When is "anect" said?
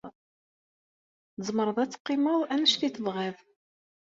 2.53-2.81